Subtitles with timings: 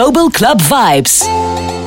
[0.00, 1.79] Global Club Vibes.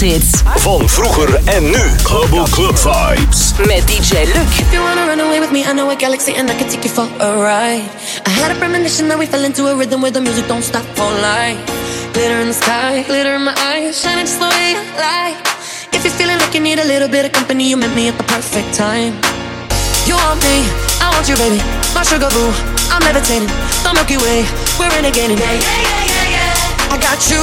[0.00, 0.42] Hits.
[0.56, 1.82] Van vroeger en nu.
[2.02, 3.52] Global Club Vibes.
[3.66, 4.50] Met DJ Luc.
[4.58, 6.82] If you wanna run away with me, I know a galaxy and I can take
[6.82, 7.88] you for a ride.
[8.26, 10.84] I had a premonition that we fell into a rhythm where the music don't stop
[10.94, 11.58] for life.
[12.12, 15.38] Glitter in the sky, glitter in my eyes, shining just the way I like.
[15.92, 18.16] If you're feeling like you need a little bit of company, you met me at
[18.16, 19.12] the perfect time.
[20.06, 20.56] You want me,
[21.04, 21.60] I want you, baby.
[21.94, 22.50] My sugar boo,
[22.94, 23.50] I'm levitating.
[23.82, 24.46] The Milky Way,
[24.78, 25.38] we're renegading.
[25.38, 26.94] Yeah, yeah, yeah, yeah, yeah.
[26.94, 27.42] I got you,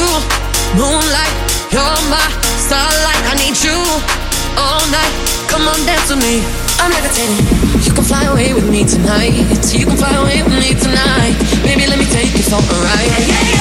[0.80, 1.36] moonlight,
[1.72, 3.78] you're my starlight, I need you
[4.58, 5.14] all night.
[5.48, 6.42] Come on, dance with me.
[6.82, 7.46] I'm levitating.
[7.86, 9.38] You can fly away with me tonight.
[9.72, 11.38] You can fly away with me tonight.
[11.62, 13.28] Baby, let me take you for a ride.
[13.30, 13.55] Yeah.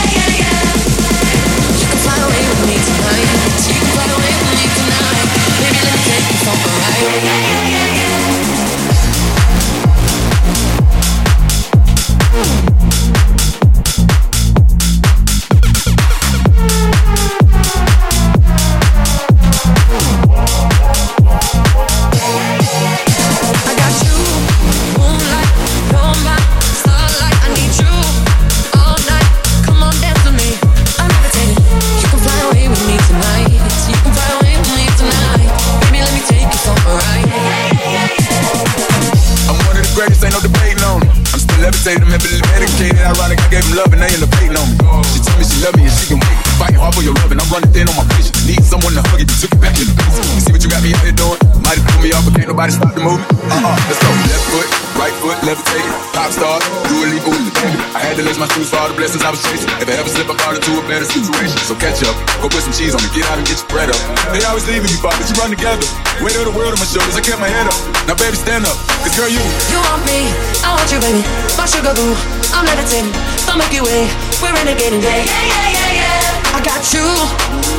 [64.65, 65.85] Always leaving me, but you run together.
[66.25, 67.77] Weight of the world on my shoulders, I kept my head up.
[68.09, 68.73] Now baby, stand up,
[69.05, 69.37] cause girl, you.
[69.69, 70.25] You want me,
[70.65, 71.21] I want you, baby.
[71.61, 72.17] My sugar boo.
[72.57, 73.13] I'm levitating,
[73.45, 74.09] the Milky Way,
[74.41, 75.05] we're renegading.
[75.05, 76.57] Yeah, yeah, yeah, yeah, yeah.
[76.57, 77.05] I got you,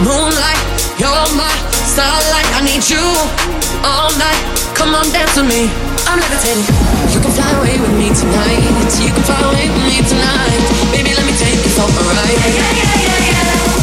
[0.05, 0.61] moonlight,
[1.01, 1.49] you're my
[1.89, 2.45] starlight.
[2.53, 3.01] I need you
[3.81, 4.45] all night.
[4.77, 5.73] Come on, dance with me.
[6.05, 6.69] I'm levitating.
[7.09, 8.61] You can fly away with me tonight.
[9.01, 10.61] You can fly away with me tonight.
[10.93, 12.29] Baby, let me take you for a ride.
[12.29, 13.74] Yeah, yeah, yeah, yeah, yeah.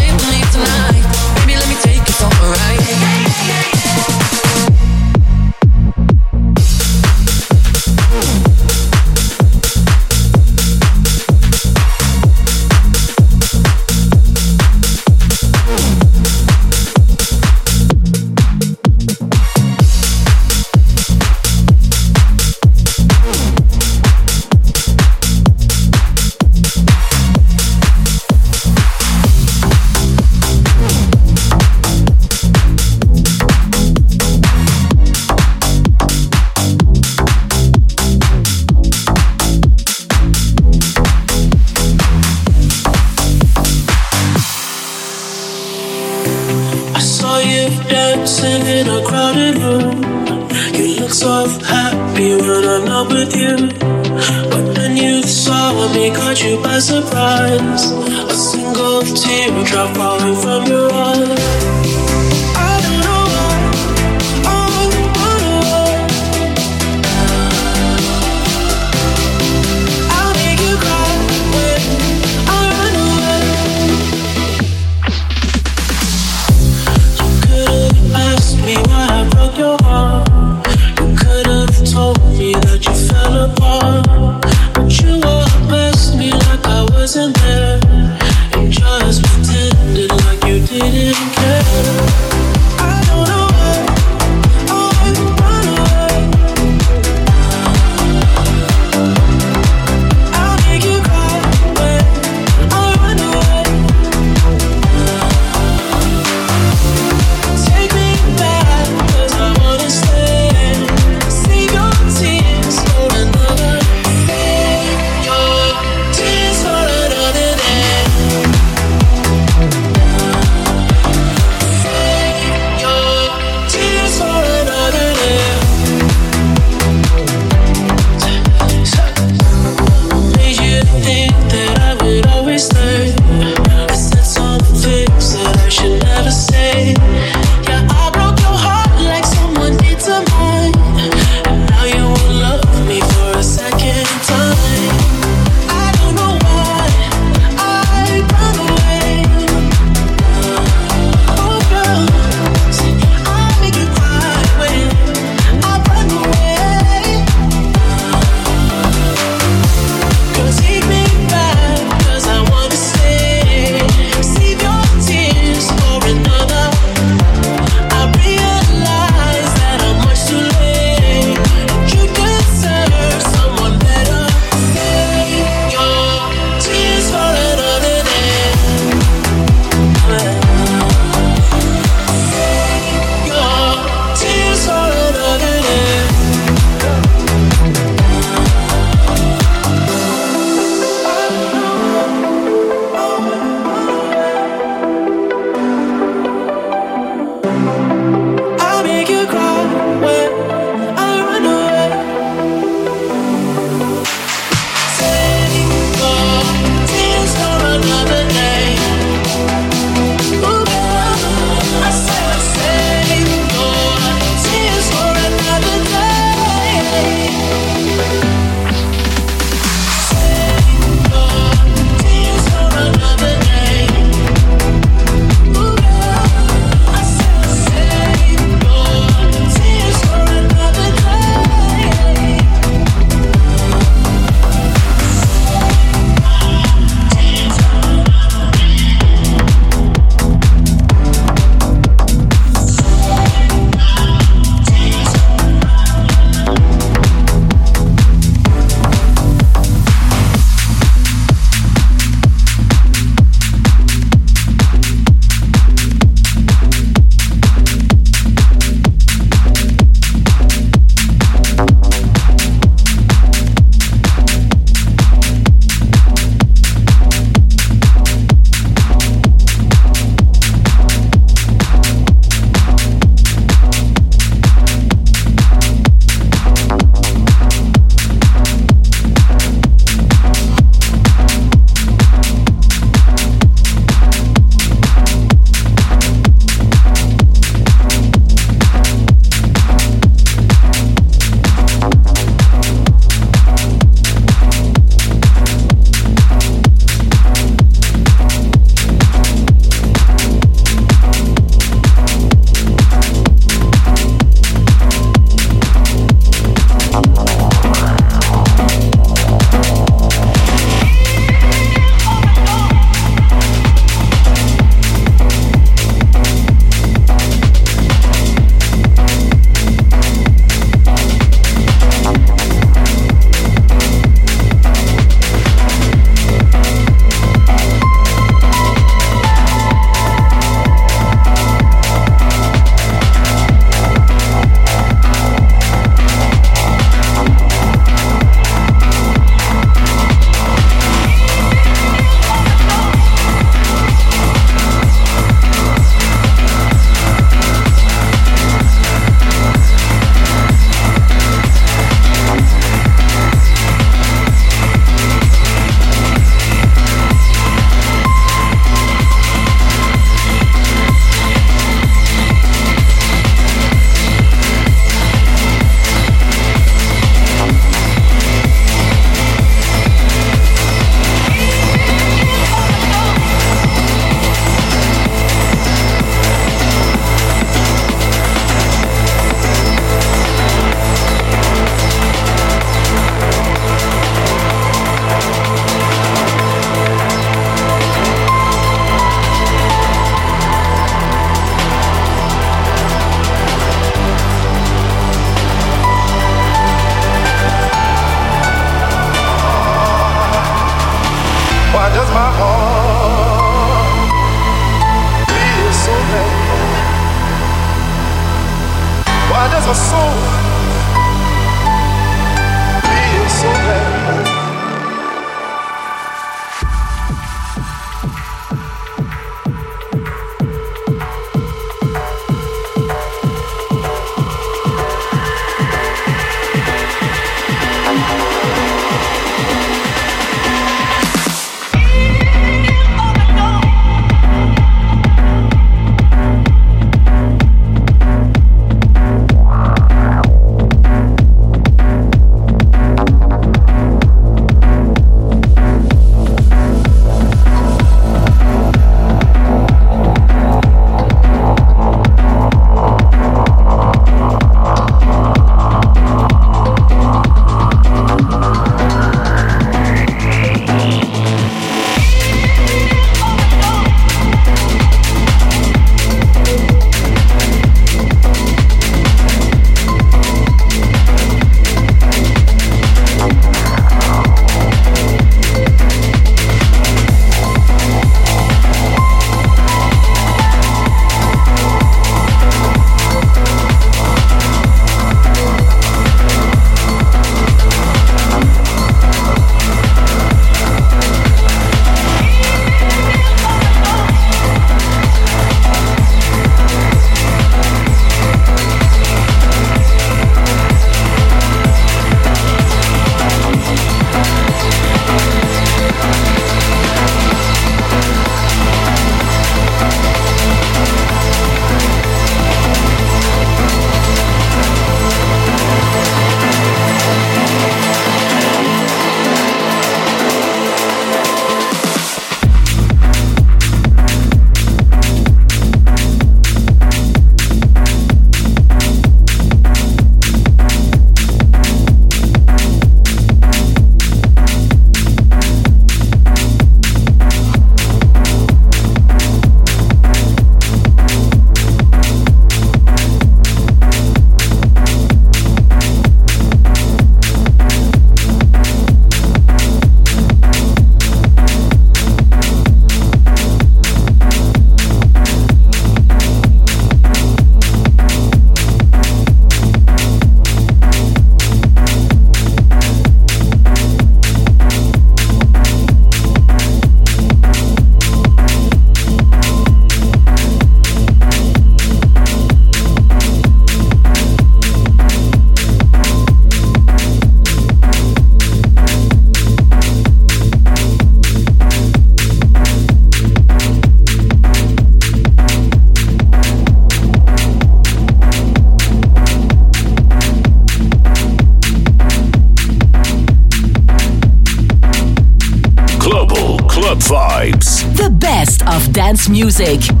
[599.43, 600.00] Music.